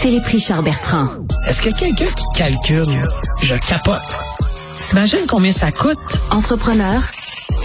Philippe 0.00 0.24
Richard 0.24 0.62
Bertrand. 0.62 1.08
Est-ce 1.46 1.60
que 1.60 1.78
quelqu'un 1.78 2.06
qui 2.06 2.24
calcule, 2.34 3.02
je 3.42 3.54
capote. 3.56 4.00
T'imagines 4.78 5.26
combien 5.28 5.52
ça 5.52 5.70
coûte? 5.72 5.98
Entrepreneur 6.30 7.02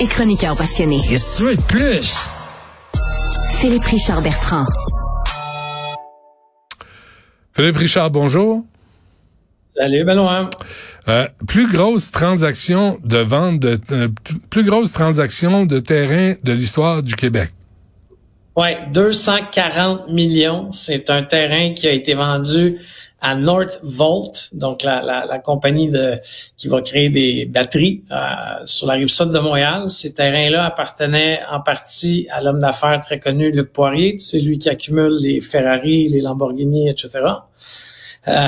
et 0.02 0.06
chroniqueur 0.06 0.58
passionné. 0.58 1.00
Et 1.10 1.18
si 1.18 1.38
tu 1.38 1.44
veux 1.44 1.56
de 1.56 1.62
plus? 1.62 2.30
Philippe 3.52 3.86
Richard 3.86 4.22
Bertrand. 4.22 4.66
Philippe 7.54 7.78
Richard, 7.78 8.12
bonjour. 8.12 8.66
Salut 9.74 10.04
Benoît. 10.04 10.50
Euh, 11.08 11.30
plus 11.48 11.72
grosse 11.72 12.12
transaction 12.12 13.00
de 13.06 13.18
vente 13.18 13.60
de 13.60 13.80
euh, 13.94 14.10
plus 14.50 14.66
grosse 14.66 14.92
transaction 14.92 15.66
de 15.66 15.80
terrain 15.80 16.34
de 16.44 16.52
l'histoire 16.52 17.02
du 17.02 17.16
Québec. 17.16 17.55
Ouais, 18.56 18.78
240 18.94 20.08
millions. 20.08 20.72
C'est 20.72 21.10
un 21.10 21.24
terrain 21.24 21.74
qui 21.74 21.90
a 21.90 21.92
été 21.92 22.14
vendu 22.14 22.80
à 23.20 23.36
Northvolt, 23.36 24.50
donc 24.54 24.84
la, 24.84 25.02
la, 25.02 25.26
la, 25.26 25.40
compagnie 25.40 25.90
de, 25.90 26.14
qui 26.56 26.70
va 26.70 26.82
créer 26.82 27.10
des 27.10 27.46
batteries 27.46 28.04
euh, 28.12 28.16
sur 28.66 28.88
la 28.88 28.94
rive 28.94 29.10
sud 29.10 29.32
de 29.32 29.40
Montréal. 29.40 29.90
Ces 29.90 30.14
terrains-là 30.14 30.64
appartenaient 30.66 31.42
en 31.52 31.60
partie 31.60 32.28
à 32.32 32.40
l'homme 32.40 32.62
d'affaires 32.62 33.02
très 33.02 33.20
connu 33.20 33.52
Luc 33.52 33.74
Poirier. 33.74 34.18
C'est 34.20 34.40
lui 34.40 34.58
qui 34.58 34.70
accumule 34.70 35.18
les 35.20 35.42
Ferrari, 35.42 36.08
les 36.08 36.22
Lamborghini, 36.22 36.88
etc. 36.88 37.10
Euh, 38.28 38.48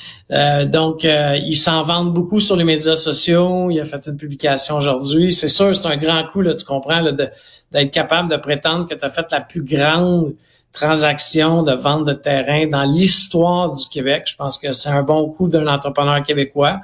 euh, 0.32 0.64
donc, 0.64 1.04
euh, 1.04 1.38
il 1.44 1.54
s'en 1.54 1.82
vante 1.82 2.12
beaucoup 2.12 2.40
sur 2.40 2.56
les 2.56 2.64
médias 2.64 2.96
sociaux. 2.96 3.70
Il 3.70 3.80
a 3.80 3.84
fait 3.84 4.06
une 4.06 4.16
publication 4.16 4.76
aujourd'hui. 4.76 5.32
C'est 5.32 5.48
sûr, 5.48 5.74
c'est 5.74 5.86
un 5.86 5.96
grand 5.96 6.24
coup, 6.24 6.40
là, 6.40 6.54
tu 6.54 6.64
comprends, 6.64 7.02
d'être 7.02 7.90
capable 7.90 8.30
de 8.30 8.36
prétendre 8.36 8.86
que 8.88 8.94
tu 8.94 9.04
as 9.04 9.10
fait 9.10 9.26
la 9.30 9.40
plus 9.40 9.62
grande 9.62 10.34
transaction 10.72 11.62
de 11.62 11.72
vente 11.72 12.06
de 12.06 12.14
terrain 12.14 12.66
dans 12.66 12.84
l'histoire 12.84 13.72
du 13.72 13.84
Québec. 13.86 14.24
Je 14.26 14.36
pense 14.36 14.56
que 14.56 14.72
c'est 14.72 14.88
un 14.88 15.02
bon 15.02 15.28
coup 15.28 15.48
d'un 15.48 15.66
entrepreneur 15.66 16.22
québécois. 16.22 16.80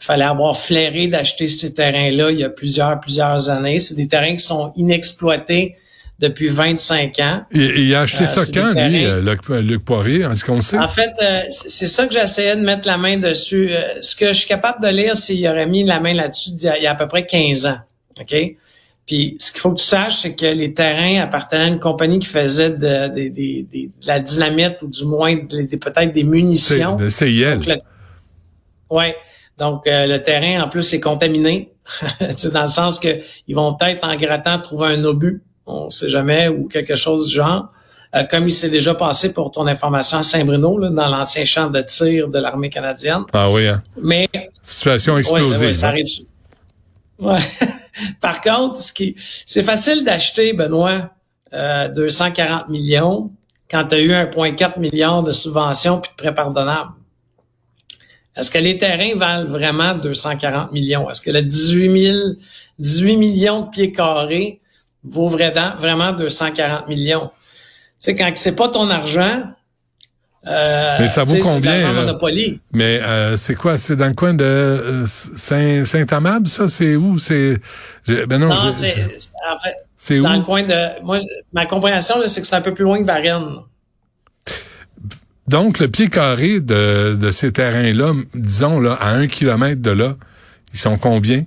Il 0.00 0.04
fallait 0.04 0.24
avoir 0.24 0.56
flairé 0.56 1.08
d'acheter 1.08 1.48
ces 1.48 1.74
terrains-là 1.74 2.30
il 2.30 2.38
y 2.38 2.44
a 2.44 2.48
plusieurs, 2.48 2.98
plusieurs 3.00 3.50
années. 3.50 3.80
C'est 3.80 3.96
des 3.96 4.08
terrains 4.08 4.36
qui 4.36 4.44
sont 4.44 4.72
inexploités 4.76 5.76
depuis 6.18 6.48
25 6.48 7.18
ans. 7.20 7.42
Et, 7.52 7.82
il 7.82 7.94
a 7.94 8.00
acheté 8.00 8.24
euh, 8.24 8.26
ça 8.26 8.42
quand, 8.52 8.72
lui, 8.72 9.04
euh, 9.04 9.20
Luc, 9.60 9.84
Poirier, 9.84 10.26
en 10.26 10.34
ce 10.34 10.44
qu'on 10.44 10.60
sait? 10.60 10.78
En 10.78 10.88
fait, 10.88 11.12
euh, 11.22 11.42
c'est 11.50 11.86
ça 11.86 12.06
que 12.06 12.12
j'essayais 12.12 12.56
de 12.56 12.62
mettre 12.62 12.86
la 12.86 12.98
main 12.98 13.18
dessus. 13.18 13.70
ce 14.00 14.16
que 14.16 14.28
je 14.28 14.32
suis 14.32 14.48
capable 14.48 14.82
de 14.82 14.88
lire, 14.88 15.14
c'est 15.14 15.34
qu'il 15.34 15.48
aurait 15.48 15.66
mis 15.66 15.84
la 15.84 16.00
main 16.00 16.14
là-dessus 16.14 16.50
il 16.50 16.82
y 16.82 16.86
a 16.86 16.90
à 16.90 16.94
peu 16.94 17.06
près 17.06 17.24
15 17.24 17.66
ans. 17.66 17.78
OK? 18.20 18.34
Puis 19.06 19.36
ce 19.38 19.52
qu'il 19.52 19.60
faut 19.60 19.70
que 19.70 19.78
tu 19.78 19.84
saches, 19.84 20.18
c'est 20.18 20.34
que 20.34 20.44
les 20.44 20.74
terrains 20.74 21.22
appartenaient 21.22 21.64
à 21.64 21.68
une 21.68 21.78
compagnie 21.78 22.18
qui 22.18 22.26
faisait 22.26 22.70
de, 22.70 23.08
de, 23.08 23.88
la 24.06 24.20
dynamite 24.20 24.82
ou 24.82 24.88
du 24.88 25.04
moins 25.04 25.34
peut-être 25.46 26.12
des 26.12 26.24
munitions. 26.24 26.96
De 26.96 27.08
CIL. 27.08 27.78
ouais. 28.90 29.16
Donc 29.56 29.84
le 29.86 30.18
terrain 30.18 30.62
en 30.62 30.68
plus 30.68 30.92
est 30.92 31.00
contaminé, 31.00 31.72
dans 32.52 32.62
le 32.62 32.68
sens 32.68 32.98
que 32.98 33.08
ils 33.46 33.54
vont 33.54 33.74
peut-être 33.74 34.06
en 34.06 34.14
grattant 34.14 34.60
trouver 34.60 34.88
un 34.88 35.04
obus 35.04 35.42
on 35.68 35.90
sait 35.90 36.08
jamais, 36.08 36.48
ou 36.48 36.66
quelque 36.66 36.96
chose 36.96 37.28
du 37.28 37.34
genre. 37.34 37.70
Euh, 38.14 38.24
comme 38.24 38.48
il 38.48 38.52
s'est 38.52 38.70
déjà 38.70 38.94
passé 38.94 39.34
pour 39.34 39.50
ton 39.50 39.66
information 39.66 40.18
à 40.18 40.22
Saint-Bruno, 40.22 40.80
dans 40.88 41.08
l'ancien 41.08 41.44
champ 41.44 41.68
de 41.68 41.82
tir 41.82 42.28
de 42.28 42.38
l'armée 42.38 42.70
canadienne. 42.70 43.24
Ah 43.34 43.50
oui, 43.50 43.68
hein? 43.68 43.82
Mais 44.00 44.28
situation 44.62 45.18
explosive. 45.18 45.74
ça, 45.74 45.90
hein? 45.90 45.96
ouais. 47.18 47.40
Par 48.20 48.40
contre, 48.40 48.80
ce 48.80 48.92
qui 48.92 49.14
c'est 49.44 49.62
facile 49.62 50.04
d'acheter, 50.04 50.54
Benoît, 50.54 51.10
euh, 51.52 51.88
240 51.88 52.68
millions 52.68 53.30
quand 53.70 53.84
tu 53.88 53.96
as 53.96 54.00
eu 54.00 54.10
1,4 54.12 54.78
milliard 54.78 55.22
de 55.22 55.32
subventions 55.32 56.00
puis 56.00 56.10
de 56.10 56.16
prêts 56.16 56.34
pardonnables. 56.34 56.92
Est-ce 58.36 58.50
que 58.50 58.58
les 58.58 58.78
terrains 58.78 59.16
valent 59.16 59.50
vraiment 59.50 59.94
240 59.94 60.72
millions? 60.72 61.10
Est-ce 61.10 61.20
que 61.20 61.30
le 61.30 61.42
18 61.42 62.06
000, 62.06 62.18
18 62.78 63.16
millions 63.16 63.62
de 63.62 63.70
pieds 63.70 63.92
carrés 63.92 64.60
vaut 65.04 65.28
vraiment, 65.28 65.74
vraiment 65.78 66.12
240 66.12 66.88
millions. 66.88 67.30
Tu 67.30 67.36
sais, 68.00 68.14
quand 68.14 68.30
c'est 68.36 68.56
pas 68.56 68.68
ton 68.68 68.90
argent, 68.90 69.42
euh, 70.46 70.96
mais 71.00 71.08
ça 71.08 71.24
vaut 71.24 71.36
combien? 71.42 71.92
Mais 72.72 73.00
euh, 73.02 73.36
c'est 73.36 73.54
quoi? 73.54 73.76
C'est 73.76 73.96
dans 73.96 74.06
le 74.06 74.14
coin 74.14 74.34
de 74.34 74.44
euh, 74.44 75.06
Saint, 75.06 75.84
Saint-Amable, 75.84 76.46
ça? 76.46 76.68
C'est 76.68 76.96
où? 76.96 77.18
C'est. 77.18 77.58
Ben 78.06 78.38
non, 78.38 78.48
non 78.48 78.72
c'est. 78.72 78.92
En 79.50 79.58
fait, 79.58 79.74
c'est 79.98 80.20
dans 80.20 80.36
le 80.36 80.42
coin 80.42 80.62
de. 80.62 81.02
Moi, 81.02 81.18
ma 81.52 81.66
compréhension, 81.66 82.16
c'est 82.26 82.40
que 82.40 82.46
c'est 82.46 82.54
un 82.54 82.60
peu 82.60 82.72
plus 82.72 82.84
loin 82.84 83.00
que 83.00 83.06
Varennes. 83.06 83.56
Donc, 85.48 85.78
le 85.78 85.88
pied 85.88 86.08
carré 86.08 86.60
de, 86.60 87.14
de 87.14 87.30
ces 87.30 87.52
terrains-là, 87.52 88.12
disons, 88.34 88.80
là, 88.80 88.94
à 89.00 89.12
un 89.12 89.26
kilomètre 89.26 89.80
de 89.80 89.90
là, 89.90 90.14
ils 90.74 90.78
sont 90.78 90.98
combien? 90.98 91.44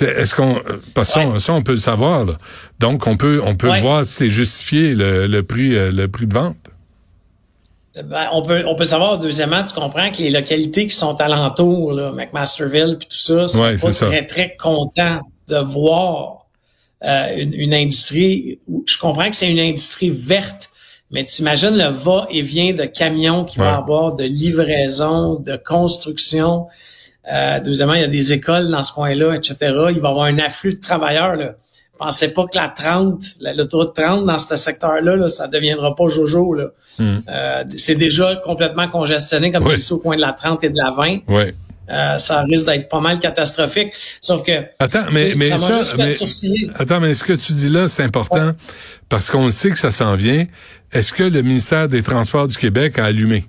Est-ce 0.00 0.34
qu'on 0.34 0.60
parce 0.94 1.12
que 1.12 1.38
ça, 1.38 1.52
on 1.52 1.62
peut 1.62 1.72
le 1.72 1.78
savoir 1.78 2.24
là. 2.24 2.38
Donc 2.78 3.06
on 3.06 3.16
peut 3.16 3.42
on 3.44 3.54
peut 3.54 3.78
voir 3.80 4.04
si 4.06 4.14
c'est 4.14 4.30
justifié 4.30 4.94
le, 4.94 5.26
le 5.26 5.42
prix 5.42 5.76
euh, 5.76 5.90
le 5.92 6.08
prix 6.08 6.26
de 6.26 6.34
vente. 6.34 6.56
Ben, 7.94 8.28
on 8.32 8.42
peut 8.42 8.64
on 8.66 8.74
peut 8.74 8.86
savoir 8.86 9.18
deuxièmement 9.18 9.62
tu 9.64 9.74
comprends 9.74 10.10
que 10.10 10.18
les 10.18 10.30
localités 10.30 10.86
qui 10.86 10.96
sont 10.96 11.20
alentours 11.20 11.92
là, 11.92 12.10
McMasterville 12.12 12.96
puis 12.98 13.06
tout 13.06 13.18
ça 13.18 13.46
sont 13.48 13.58
pas 13.58 13.92
très 13.92 14.24
très 14.24 14.56
contents 14.56 15.20
de 15.48 15.58
voir 15.58 16.46
euh, 17.04 17.36
une, 17.36 17.52
une, 17.52 17.74
industrie 17.74 18.60
je 18.86 18.96
comprends 18.96 19.28
que 19.28 19.36
c'est 19.36 19.50
une 19.50 19.58
industrie 19.58 20.08
verte 20.08 20.70
mais 21.10 21.24
t'imagines 21.24 21.76
le 21.76 21.90
va 21.90 22.26
et 22.30 22.40
vient 22.40 22.72
de 22.72 22.86
camions 22.86 23.44
qui 23.44 23.58
va 23.58 23.76
avoir 23.76 24.16
de 24.16 24.24
livraison 24.24 25.38
de 25.38 25.56
construction 25.56 26.68
euh, 27.30 27.60
deuxièmement, 27.60 27.94
il 27.94 28.00
y 28.00 28.04
a 28.04 28.08
des 28.08 28.32
écoles 28.32 28.70
dans 28.70 28.82
ce 28.82 28.92
coin-là, 28.92 29.34
etc. 29.34 29.56
Il 29.60 29.72
va 29.72 29.90
y 29.90 30.10
avoir 30.10 30.24
un 30.24 30.38
afflux 30.38 30.74
de 30.74 30.80
travailleurs. 30.80 31.36
Là. 31.36 31.54
Pensez 31.98 32.32
pas 32.34 32.46
que 32.46 32.56
la 32.56 32.68
30, 32.68 33.22
l'autoroute 33.56 33.94
30 33.94 34.24
dans 34.24 34.38
ce 34.38 34.56
secteur-là, 34.56 35.14
là, 35.14 35.28
ça 35.28 35.46
deviendra 35.46 35.94
pas 35.94 36.08
Jojo. 36.08 36.54
Là. 36.54 36.70
Hmm. 36.98 37.18
Euh, 37.28 37.64
c'est 37.76 37.94
déjà 37.94 38.36
complètement 38.44 38.88
congestionné, 38.88 39.52
comme 39.52 39.68
tu 39.68 39.78
sais, 39.78 39.92
au 39.92 39.98
coin 39.98 40.16
de 40.16 40.20
la 40.20 40.32
30 40.32 40.64
et 40.64 40.70
de 40.70 40.76
la 40.76 40.90
20. 40.90 41.18
Ouais. 41.28 41.54
Euh, 41.90 42.16
ça 42.18 42.42
risque 42.42 42.66
d'être 42.66 42.88
pas 42.88 43.00
mal 43.00 43.18
catastrophique. 43.18 43.92
Sauf 44.20 44.42
que 44.42 44.52
attends, 44.78 45.04
mais 45.12 45.34
mais 45.36 45.56
ça, 45.58 45.82
mais, 45.98 46.14
attends, 46.76 47.00
mais 47.00 47.14
ce 47.14 47.24
que 47.24 47.32
tu 47.32 47.52
dis 47.52 47.68
là, 47.68 47.88
c'est 47.88 48.02
important 48.02 48.52
parce 49.08 49.30
qu'on 49.30 49.50
sait 49.50 49.70
que 49.70 49.78
ça 49.78 49.90
s'en 49.90 50.14
vient. 50.14 50.46
Est-ce 50.92 51.12
que 51.12 51.24
le 51.24 51.42
ministère 51.42 51.88
des 51.88 52.02
Transports 52.02 52.48
du 52.48 52.56
Québec 52.56 52.98
a 52.98 53.06
allumé? 53.06 53.44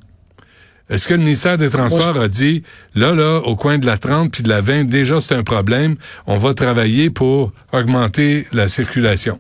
Est-ce 0.90 1.08
que 1.08 1.14
le 1.14 1.22
ministère 1.22 1.58
des 1.58 1.70
Transports 1.70 2.20
a 2.20 2.28
dit, 2.28 2.64
là, 2.94 3.14
là, 3.14 3.40
au 3.40 3.56
coin 3.56 3.78
de 3.78 3.86
la 3.86 3.98
30 3.98 4.32
puis 4.32 4.44
de 4.44 4.50
la 4.50 4.62
20, 4.62 4.84
déjà 4.84 5.22
c'est 5.22 5.34
un 5.36 5.44
problème, 5.44 5.96
on 6.28 6.36
va 6.36 6.54
travailler 6.54 7.10
pour 7.10 7.52
augmenter 7.72 8.48
la 8.52 8.68
circulation? 8.68 9.40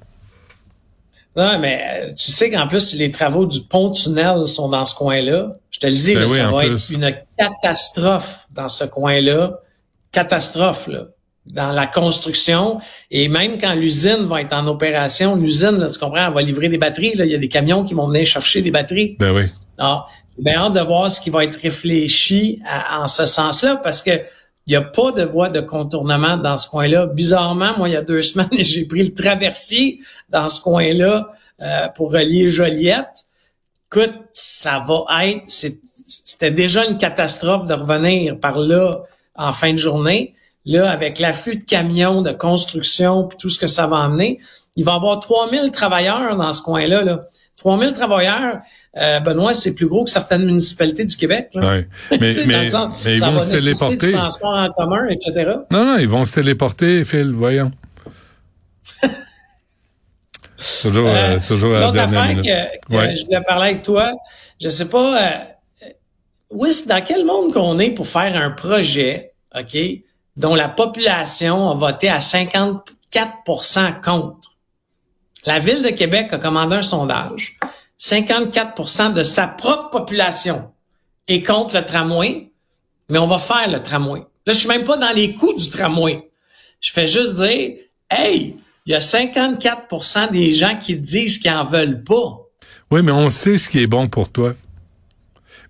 Non, 1.35 1.57
mais 1.59 1.81
euh, 1.83 2.13
tu 2.13 2.31
sais 2.31 2.51
qu'en 2.51 2.67
plus, 2.67 2.93
les 2.93 3.09
travaux 3.09 3.45
du 3.45 3.61
pont-tunnel 3.61 4.47
sont 4.47 4.69
dans 4.69 4.85
ce 4.85 4.93
coin-là. 4.93 5.53
Je 5.71 5.79
te 5.79 5.87
le 5.87 5.95
dis, 5.95 6.13
ben 6.13 6.27
ça 6.27 6.51
va 6.51 6.65
être 6.65 6.91
une 6.91 7.15
catastrophe 7.37 8.47
dans 8.51 8.69
ce 8.69 8.83
coin-là. 8.85 9.59
Catastrophe, 10.11 10.87
là. 10.87 11.05
Dans 11.47 11.71
la 11.71 11.87
construction. 11.87 12.79
Et 13.11 13.27
même 13.27 13.57
quand 13.59 13.73
l'usine 13.73 14.27
va 14.27 14.41
être 14.41 14.53
en 14.53 14.65
opération, 14.67 15.35
l'usine, 15.35 15.89
tu 15.91 15.99
comprends, 15.99 16.27
elle 16.27 16.33
va 16.33 16.41
livrer 16.41 16.69
des 16.69 16.77
batteries. 16.77 17.15
Là. 17.15 17.25
Il 17.25 17.31
y 17.31 17.35
a 17.35 17.39
des 17.39 17.49
camions 17.49 17.83
qui 17.83 17.93
vont 17.93 18.07
venir 18.07 18.25
chercher 18.25 18.61
des 18.61 18.71
batteries. 18.71 19.17
Ben 19.19 19.33
oui. 19.33 19.43
Alors, 19.77 20.09
bien 20.37 20.55
hâte 20.55 20.73
de 20.73 20.79
voir 20.81 21.09
ce 21.09 21.21
qui 21.21 21.29
va 21.29 21.43
être 21.43 21.59
réfléchi 21.59 22.61
en 22.91 23.07
ce 23.07 23.25
sens-là, 23.25 23.77
parce 23.77 24.01
que 24.01 24.11
il 24.65 24.69
n'y 24.69 24.75
a 24.77 24.81
pas 24.81 25.11
de 25.11 25.23
voie 25.23 25.49
de 25.49 25.59
contournement 25.59 26.37
dans 26.37 26.57
ce 26.57 26.69
coin-là. 26.69 27.07
Bizarrement, 27.07 27.77
moi, 27.77 27.89
il 27.89 27.93
y 27.93 27.97
a 27.97 28.01
deux 28.01 28.21
semaines, 28.23 28.47
j'ai 28.51 28.85
pris 28.85 29.03
le 29.03 29.13
traversier 29.13 29.99
dans 30.29 30.49
ce 30.49 30.61
coin-là 30.61 31.33
euh, 31.61 31.87
pour 31.89 32.13
relier 32.13 32.49
Joliette. 32.49 33.25
Écoute, 33.91 34.13
ça 34.31 34.79
va 34.79 35.27
être, 35.27 35.43
c'était 36.07 36.51
déjà 36.51 36.85
une 36.85 36.97
catastrophe 36.97 37.67
de 37.67 37.73
revenir 37.73 38.39
par 38.39 38.57
là 38.57 39.03
en 39.35 39.51
fin 39.51 39.73
de 39.73 39.77
journée. 39.77 40.35
Là, 40.65 40.89
avec 40.89 41.19
l'afflux 41.19 41.57
de 41.57 41.63
camions, 41.63 42.21
de 42.21 42.31
construction, 42.31 43.27
puis 43.27 43.37
tout 43.37 43.49
ce 43.49 43.59
que 43.59 43.67
ça 43.67 43.85
va 43.85 43.97
emmener, 43.97 44.39
il 44.77 44.85
va 44.85 44.93
y 44.93 44.95
avoir 44.95 45.19
3000 45.19 45.71
travailleurs 45.71 46.37
dans 46.37 46.53
ce 46.53 46.61
coin-là. 46.61 47.01
Là. 47.03 47.27
3000 47.57 47.93
travailleurs, 47.93 48.61
euh, 48.97 49.19
Benoît, 49.19 49.53
c'est 49.53 49.75
plus 49.75 49.87
gros 49.87 50.03
que 50.03 50.09
certaines 50.11 50.45
municipalités 50.45 51.05
du 51.05 51.15
Québec. 51.15 51.49
Là. 51.53 51.75
Oui. 51.75 51.85
Mais, 52.19 52.33
mais, 52.45 52.69
mais 53.03 53.15
ils 53.15 53.21
vont 53.21 53.41
se 53.41 53.51
téléporter. 53.51 54.07
Du 54.07 54.13
transport 54.13 54.55
en 54.55 54.71
commun, 54.71 55.07
etc. 55.09 55.51
Non, 55.71 55.85
non, 55.85 55.97
ils 55.97 56.07
vont 56.07 56.25
se 56.25 56.35
téléporter, 56.35 57.05
Phil, 57.05 57.31
voyons. 57.31 57.71
toujours, 60.81 61.07
euh, 61.07 61.37
toujours 61.47 61.75
à 61.75 61.79
la 61.79 61.91
dernière 61.91 62.27
minute. 62.27 62.45
Que, 62.45 63.09
que 63.11 63.15
je 63.15 63.25
voulais 63.25 63.41
parler 63.41 63.71
avec 63.71 63.83
toi, 63.83 64.11
je 64.61 64.69
sais 64.69 64.89
pas, 64.89 65.21
euh, 65.21 65.29
oui, 66.51 66.71
dans 66.87 67.03
quel 67.03 67.25
monde 67.25 67.51
qu'on 67.51 67.79
est 67.79 67.91
pour 67.91 68.07
faire 68.07 68.35
un 68.35 68.51
projet, 68.51 69.33
OK, 69.57 69.77
dont 70.37 70.55
la 70.55 70.69
population 70.69 71.69
a 71.69 71.73
voté 71.73 72.09
à 72.09 72.19
54% 72.19 74.01
contre? 74.01 74.52
La 75.45 75.59
Ville 75.59 75.83
de 75.83 75.89
Québec 75.89 76.29
a 76.31 76.37
commandé 76.37 76.75
un 76.75 76.81
sondage 76.81 77.57
54% 77.99 79.13
de 79.13 79.23
sa 79.23 79.47
propre 79.47 79.89
population 79.89 80.71
est 81.27 81.43
contre 81.43 81.77
le 81.77 81.85
tramway, 81.85 82.51
mais 83.09 83.17
on 83.17 83.27
va 83.27 83.37
faire 83.37 83.69
le 83.69 83.81
tramway. 83.81 84.19
Là, 84.45 84.53
je 84.53 84.59
suis 84.59 84.67
même 84.67 84.83
pas 84.83 84.97
dans 84.97 85.11
les 85.11 85.33
coûts 85.33 85.53
du 85.53 85.69
tramway. 85.69 86.29
Je 86.81 86.91
fais 86.91 87.07
juste 87.07 87.35
dire, 87.35 87.75
hey, 88.09 88.55
il 88.85 88.91
y 88.91 88.95
a 88.95 88.99
54% 88.99 90.31
des 90.31 90.53
gens 90.53 90.77
qui 90.77 90.97
disent 90.97 91.37
qu'ils 91.37 91.51
en 91.51 91.63
veulent 91.63 92.03
pas. 92.03 92.39
Oui, 92.91 93.01
mais 93.01 93.13
on 93.13 93.29
sait 93.29 93.57
ce 93.57 93.69
qui 93.69 93.79
est 93.79 93.87
bon 93.87 94.09
pour 94.09 94.29
toi. 94.29 94.53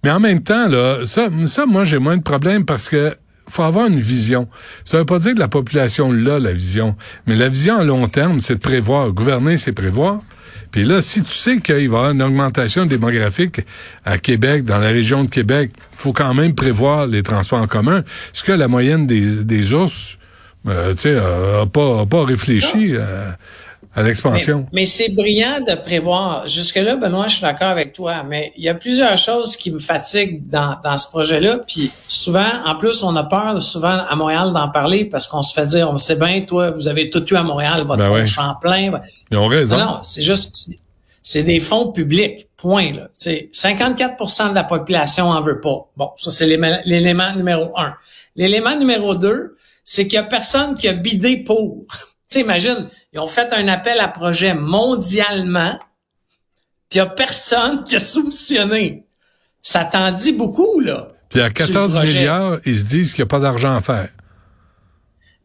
Mais 0.03 0.09
en 0.09 0.19
même 0.19 0.41
temps, 0.41 0.67
là, 0.67 1.05
ça, 1.05 1.29
ça 1.45 1.65
moi, 1.65 1.85
j'ai 1.85 1.99
moins 1.99 2.17
de 2.17 2.23
problème 2.23 2.65
parce 2.65 2.89
que 2.89 3.15
faut 3.53 3.63
avoir 3.63 3.85
une 3.85 3.99
vision. 3.99 4.47
Ça 4.83 4.97
veut 4.97 5.05
pas 5.05 5.19
dire 5.19 5.35
que 5.35 5.39
la 5.39 5.47
population 5.47 6.11
l'a, 6.11 6.39
la 6.39 6.53
vision. 6.53 6.95
Mais 7.27 7.35
la 7.35 7.49
vision 7.49 7.77
à 7.77 7.83
long 7.83 8.07
terme, 8.07 8.39
c'est 8.39 8.55
de 8.55 8.59
prévoir. 8.59 9.11
Gouverner, 9.11 9.57
c'est 9.57 9.73
prévoir. 9.73 10.21
Puis 10.71 10.83
là, 10.83 11.01
si 11.01 11.21
tu 11.21 11.31
sais 11.31 11.59
qu'il 11.59 11.75
va 11.75 11.81
y 11.81 11.85
avoir 11.85 12.11
une 12.11 12.23
augmentation 12.23 12.87
démographique 12.87 13.61
à 14.05 14.17
Québec, 14.17 14.63
dans 14.63 14.79
la 14.79 14.87
région 14.87 15.23
de 15.23 15.29
Québec, 15.29 15.71
faut 15.97 16.13
quand 16.13 16.33
même 16.33 16.55
prévoir 16.55 17.05
les 17.05 17.21
transports 17.21 17.61
en 17.61 17.67
commun. 17.67 18.03
Ce 18.33 18.43
que 18.43 18.51
la 18.51 18.67
moyenne 18.67 19.05
des, 19.05 19.43
des 19.43 19.73
ours, 19.73 20.17
euh, 20.67 20.95
tu 20.95 21.01
sais, 21.01 21.15
a, 21.15 21.67
pas, 21.67 22.07
pas 22.07 22.25
réfléchi. 22.25 22.95
Euh, 22.95 23.29
à 23.95 24.01
l'expansion. 24.01 24.65
Mais, 24.71 24.85
c'est 24.85 25.09
brillant 25.09 25.61
de 25.61 25.75
prévoir. 25.75 26.47
Jusque-là, 26.47 26.95
Benoît, 26.95 27.27
je 27.27 27.35
suis 27.35 27.41
d'accord 27.41 27.67
avec 27.67 27.93
toi, 27.93 28.23
mais 28.23 28.51
il 28.57 28.63
y 28.63 28.69
a 28.69 28.73
plusieurs 28.73 29.17
choses 29.17 29.55
qui 29.55 29.71
me 29.71 29.79
fatiguent 29.79 30.41
dans, 30.49 30.77
dans 30.83 30.97
ce 30.97 31.07
projet-là. 31.09 31.59
Puis 31.67 31.91
souvent, 32.07 32.49
en 32.65 32.75
plus, 32.75 33.03
on 33.03 33.15
a 33.15 33.23
peur 33.23 33.61
souvent 33.61 34.05
à 34.09 34.15
Montréal 34.15 34.51
d'en 34.51 34.69
parler 34.69 35.05
parce 35.05 35.27
qu'on 35.27 35.43
se 35.43 35.53
fait 35.53 35.67
dire, 35.67 35.89
on 35.91 35.97
sait 35.97 36.15
bien, 36.15 36.41
toi, 36.41 36.71
vous 36.71 36.87
avez 36.87 37.09
tout 37.09 37.23
eu 37.31 37.35
à 37.35 37.43
Montréal, 37.43 37.81
votre 37.85 37.97
ben 37.97 38.25
Champlain. 38.25 39.01
Ils 39.31 39.37
ont 39.37 39.47
raison. 39.47 39.77
Non, 39.77 39.99
c'est 40.01 40.23
juste, 40.23 40.69
c'est 41.21 41.43
des 41.43 41.59
fonds 41.59 41.91
publics, 41.91 42.47
point. 42.57 42.93
Là. 42.93 43.07
54% 43.17 44.49
de 44.49 44.55
la 44.55 44.63
population 44.63 45.29
en 45.29 45.41
veut 45.41 45.61
pas. 45.61 45.89
Bon, 45.95 46.11
ça 46.17 46.31
c'est 46.31 46.47
l'élément 46.47 47.35
numéro 47.35 47.71
un. 47.77 47.93
L'élément 48.35 48.75
numéro 48.75 49.15
deux, 49.15 49.55
c'est 49.85 50.03
qu'il 50.03 50.15
y 50.15 50.17
a 50.17 50.23
personne 50.23 50.75
qui 50.75 50.87
a 50.87 50.93
bidé 50.93 51.37
pour. 51.37 51.85
Tu 52.33 52.39
imagine, 52.39 52.89
ils 53.13 53.19
ont 53.19 53.27
fait 53.27 53.53
un 53.53 53.67
appel 53.67 53.99
à 53.99 54.07
projet 54.07 54.55
mondialement, 54.55 55.77
puis 56.89 56.99
il 56.99 57.03
n'y 57.03 57.07
a 57.07 57.11
personne 57.11 57.83
qui 57.83 57.95
a 57.95 57.99
soumissionné. 57.99 59.05
Ça 59.61 59.85
t'en 59.85 60.11
dit 60.11 60.31
beaucoup, 60.31 60.79
là. 60.79 61.11
Puis 61.29 61.41
à 61.41 61.51
14 61.51 61.99
milliards, 61.99 62.57
ils 62.65 62.79
se 62.79 62.85
disent 62.85 63.13
qu'il 63.13 63.23
n'y 63.23 63.27
a 63.27 63.29
pas 63.29 63.39
d'argent 63.39 63.75
à 63.75 63.81
faire. 63.81 64.09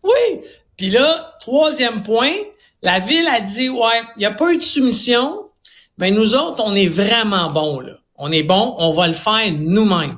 Oui. 0.02 0.40
Puis 0.78 0.88
là, 0.88 1.36
troisième 1.40 2.02
point, 2.02 2.32
la 2.80 3.00
ville 3.00 3.28
a 3.28 3.40
dit, 3.40 3.68
ouais, 3.68 4.02
il 4.16 4.20
n'y 4.20 4.24
a 4.24 4.30
pas 4.30 4.50
eu 4.52 4.56
de 4.56 4.62
soumission, 4.62 5.50
mais 5.98 6.10
nous 6.10 6.34
autres, 6.36 6.62
on 6.64 6.74
est 6.74 6.88
vraiment 6.88 7.50
bons, 7.50 7.80
là. 7.80 7.98
On 8.16 8.32
est 8.32 8.42
bons, 8.42 8.76
on 8.78 8.94
va 8.94 9.08
le 9.08 9.12
faire 9.12 9.52
nous-mêmes. 9.52 10.16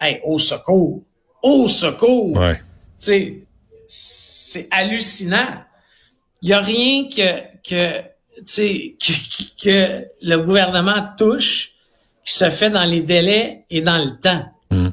Hey, 0.00 0.20
au 0.24 0.38
secours! 0.38 1.04
Au 1.42 1.68
secours! 1.68 2.36
Ouais. 2.36 2.60
Tu 2.98 3.06
sais, 3.06 3.46
c'est 3.86 4.68
hallucinant. 4.72 5.64
Il 6.42 6.48
y 6.48 6.52
a 6.52 6.60
rien 6.60 7.04
que 7.08 7.42
que 7.68 8.00
que, 8.46 9.64
que 9.64 10.04
le 10.22 10.36
gouvernement 10.38 11.08
touche 11.16 11.72
qui 12.24 12.34
se 12.34 12.50
fait 12.50 12.70
dans 12.70 12.84
les 12.84 13.02
délais 13.02 13.64
et 13.70 13.80
dans 13.80 13.98
le 13.98 14.10
temps. 14.20 14.44
Hmm. 14.70 14.90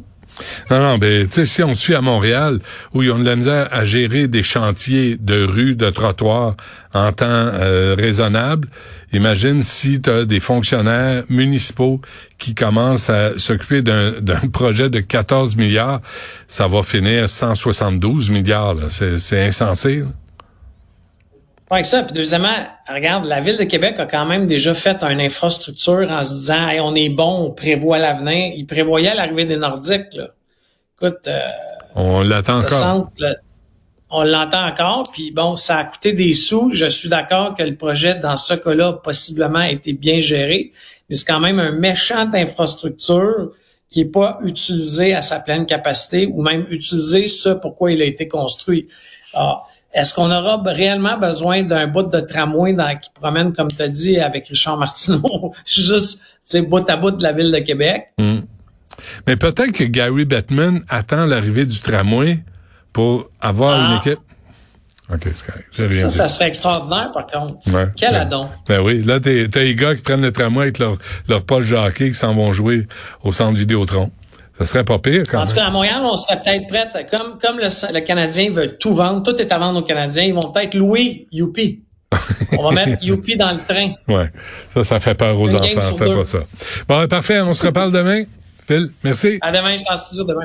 Non, 0.69 0.79
non, 0.79 0.97
ben, 0.97 1.27
tu 1.27 1.33
sais, 1.33 1.45
si 1.45 1.63
on 1.63 1.73
suit 1.73 1.95
à 1.95 2.01
Montréal, 2.01 2.59
où 2.93 3.03
ils 3.03 3.11
ont 3.11 3.19
de 3.19 3.25
la 3.25 3.35
misère 3.35 3.69
à 3.71 3.85
gérer 3.85 4.27
des 4.27 4.43
chantiers 4.43 5.17
de 5.17 5.43
rues, 5.43 5.75
de 5.75 5.89
trottoirs 5.89 6.55
en 6.93 7.11
temps 7.11 7.25
euh, 7.27 7.95
raisonnable, 7.97 8.67
imagine 9.13 9.63
si 9.63 10.01
tu 10.01 10.09
as 10.09 10.25
des 10.25 10.39
fonctionnaires 10.39 11.23
municipaux 11.29 12.01
qui 12.37 12.55
commencent 12.55 13.09
à 13.09 13.37
s'occuper 13.37 13.81
d'un 13.81 14.47
projet 14.51 14.89
de 14.89 14.99
14 14.99 15.55
milliards, 15.55 16.01
ça 16.47 16.67
va 16.67 16.83
finir 16.83 17.29
172 17.29 18.29
milliards. 18.29 18.75
C'est 18.89 19.45
insensé. 19.45 20.03
Pas 21.67 21.81
que 21.81 21.87
ça. 21.87 22.03
Puis 22.03 22.13
deuxièmement, 22.13 22.55
regarde, 22.87 23.25
la 23.25 23.41
Ville 23.41 23.57
de 23.57 23.63
Québec 23.63 23.95
a 23.99 24.05
quand 24.05 24.25
même 24.25 24.45
déjà 24.45 24.73
fait 24.73 25.03
une 25.03 25.19
infrastructure 25.19 26.07
en 26.09 26.23
se 26.23 26.33
disant 26.33 26.67
on 26.81 26.95
est 26.95 27.09
bon, 27.09 27.47
on 27.47 27.51
prévoit 27.51 27.97
l'avenir. 27.97 28.53
Il 28.55 28.67
prévoyait 28.67 29.15
l'arrivée 29.15 29.45
des 29.45 29.57
Nordiques. 29.57 30.13
Là. 30.13 30.27
Écoute, 30.95 31.21
euh, 31.27 31.39
on 31.95 32.21
l'attend 32.21 32.59
encore. 32.59 33.09
on 34.11 34.23
l'entend 34.23 34.67
encore. 34.67 35.11
Puis 35.11 35.31
bon, 35.31 35.55
ça 35.55 35.77
a 35.77 35.83
coûté 35.85 36.13
des 36.13 36.33
sous. 36.35 36.71
Je 36.73 36.85
suis 36.85 37.09
d'accord 37.09 37.55
que 37.55 37.63
le 37.63 37.75
projet, 37.75 38.15
dans 38.15 38.37
ce 38.37 38.53
cas-là, 38.53 38.93
possiblement 38.93 39.59
a 39.59 39.71
été 39.71 39.93
bien 39.93 40.19
géré. 40.19 40.71
Mais 41.09 41.15
c'est 41.15 41.25
quand 41.25 41.39
même 41.39 41.59
un 41.59 41.71
méchant 41.71 42.31
infrastructure 42.33 43.51
qui 43.89 44.01
est 44.01 44.05
pas 44.11 44.39
utilisé 44.43 45.15
à 45.15 45.21
sa 45.21 45.39
pleine 45.39 45.65
capacité 45.65 46.27
ou 46.27 46.41
même 46.41 46.65
utilisé 46.69 47.27
ce 47.27 47.49
pourquoi 47.49 47.91
il 47.91 48.01
a 48.01 48.05
été 48.05 48.27
construit. 48.27 48.87
Ah, 49.33 49.63
est-ce 49.95 50.13
qu'on 50.13 50.29
aura 50.29 50.61
réellement 50.65 51.17
besoin 51.17 51.63
d'un 51.63 51.87
bout 51.87 52.03
de 52.03 52.19
tramway 52.19 52.73
dans, 52.73 52.95
qui 52.99 53.09
promène, 53.13 53.53
comme 53.53 53.69
tu 53.71 53.81
as 53.81 53.87
dit, 53.87 54.19
avec 54.19 54.49
Richard 54.49 54.77
Martineau, 54.77 55.53
juste 55.65 56.21
bout 56.67 56.87
à 56.89 56.97
bout 56.97 57.11
de 57.11 57.23
la 57.23 57.31
ville 57.31 57.49
de 57.49 57.59
Québec? 57.59 58.09
Hmm. 58.19 58.41
Mais 59.25 59.37
peut-être 59.37 59.71
que 59.71 59.85
Gary 59.85 60.25
Bettman 60.25 60.83
attend 60.89 61.25
l'arrivée 61.25 61.65
du 61.65 61.79
tramway 61.79 62.39
pour 62.91 63.29
avoir 63.39 63.79
une 63.79 63.97
ah. 63.97 64.01
équipe. 64.05 64.19
OK, 65.13 65.29
c'est 65.71 65.91
Ça, 65.93 66.09
ça 66.09 66.27
serait 66.27 66.47
extraordinaire, 66.47 67.11
par 67.13 67.27
contre. 67.27 67.55
Quel 67.95 68.15
adon. 68.15 68.49
Ben 68.67 68.81
oui. 68.81 69.01
Là, 69.01 69.19
t'as 69.21 69.61
les 69.61 69.75
gars 69.75 69.95
qui 69.95 70.01
prennent 70.01 70.23
le 70.23 70.31
tramway 70.31 70.63
avec 70.63 70.79
leur, 70.79 70.97
leur 71.29 71.43
poche 71.43 71.65
jockey 71.65 72.09
qui 72.09 72.15
s'en 72.15 72.33
vont 72.33 72.51
jouer 72.51 72.87
au 73.23 73.31
centre 73.31 73.57
Vidéotron. 73.57 74.11
Ça 74.57 74.65
serait 74.65 74.85
pas 74.85 74.99
pire 74.99 75.23
quand 75.29 75.41
En 75.41 75.45
tout 75.45 75.55
cas, 75.55 75.65
à 75.65 75.69
Montréal, 75.69 76.01
on 76.03 76.15
serait 76.15 76.39
peut-être 76.39 76.67
prête. 76.67 77.09
Comme, 77.11 77.37
comme 77.39 77.59
le, 77.59 77.99
Canadien 77.99 78.51
veut 78.51 78.77
tout 78.77 78.95
vendre, 78.95 79.21
tout 79.23 79.35
est 79.41 79.51
à 79.51 79.57
vendre 79.57 79.79
aux 79.79 79.83
Canadiens, 79.83 80.23
ils 80.23 80.33
vont 80.33 80.51
peut-être 80.51 80.75
louer 80.75 81.27
Youpi. 81.31 81.83
on 82.57 82.63
va 82.63 82.71
mettre 82.71 83.03
Youpi 83.03 83.35
dans 83.35 83.51
le 83.51 83.59
train. 83.67 83.93
Ouais. 84.07 84.31
Ça, 84.69 84.83
ça 84.85 84.99
fait 85.01 85.15
peur 85.15 85.39
aux 85.39 85.53
enfants. 85.53 85.97
Fais 85.97 86.13
pas 86.13 86.23
ça. 86.23 86.39
Bon, 86.87 87.05
parfait. 87.07 87.41
On 87.41 87.53
se 87.53 87.65
reparle 87.65 87.91
demain. 87.91 88.23
Phil, 88.67 88.89
merci. 89.03 89.37
À 89.41 89.51
demain, 89.51 89.75
je 89.75 89.83
t'en 89.83 89.95
studio 89.95 90.23
demain. 90.23 90.33